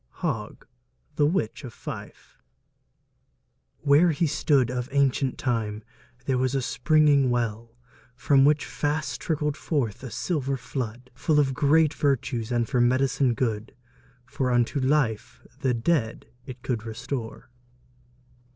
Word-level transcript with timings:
HOGG: 0.25 0.65
The 1.15 1.27
Witch 1.27 1.63
of 1.63 1.75
Fife.... 1.75 2.41
where 3.81 4.09
he 4.09 4.25
stood, 4.25 4.71
Of 4.71 4.89
auncient 4.91 5.37
time 5.37 5.83
there 6.25 6.39
was 6.39 6.55
a 6.55 6.61
springing 6.63 7.29
well, 7.29 7.75
From 8.15 8.43
which 8.43 8.65
fast 8.65 9.21
trickled 9.21 9.55
forth 9.55 10.01
a 10.01 10.09
silver 10.09 10.57
flood, 10.57 11.11
Full 11.13 11.39
of 11.39 11.53
great 11.53 11.93
vertues, 11.93 12.51
and 12.51 12.67
for 12.67 12.81
med'cine 12.81 13.35
good:... 13.35 13.75
For 14.25 14.49
unto 14.49 14.79
life 14.79 15.45
the 15.59 15.75
dead 15.75 16.25
it 16.47 16.63
could 16.63 16.83
restore. 16.83 17.51